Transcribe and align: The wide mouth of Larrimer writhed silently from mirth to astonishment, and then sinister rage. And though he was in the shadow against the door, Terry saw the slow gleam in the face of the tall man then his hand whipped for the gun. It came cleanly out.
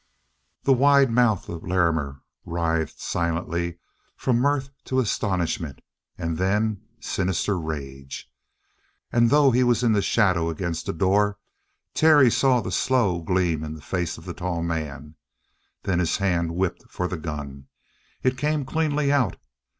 The 0.63 0.73
wide 0.73 1.11
mouth 1.11 1.47
of 1.47 1.61
Larrimer 1.63 2.23
writhed 2.43 2.99
silently 2.99 3.77
from 4.17 4.39
mirth 4.39 4.71
to 4.85 4.99
astonishment, 4.99 5.81
and 6.17 6.39
then 6.39 6.81
sinister 6.99 7.55
rage. 7.59 8.27
And 9.11 9.29
though 9.29 9.51
he 9.51 9.63
was 9.63 9.83
in 9.83 9.91
the 9.93 10.01
shadow 10.01 10.49
against 10.49 10.87
the 10.87 10.93
door, 10.93 11.37
Terry 11.93 12.31
saw 12.31 12.61
the 12.61 12.71
slow 12.71 13.21
gleam 13.21 13.63
in 13.63 13.75
the 13.75 13.81
face 13.83 14.17
of 14.17 14.25
the 14.25 14.33
tall 14.33 14.63
man 14.63 15.17
then 15.83 15.99
his 15.99 16.17
hand 16.17 16.55
whipped 16.55 16.81
for 16.89 17.07
the 17.07 17.17
gun. 17.17 17.67
It 18.23 18.39
came 18.39 18.65
cleanly 18.65 19.11
out. 19.11 19.37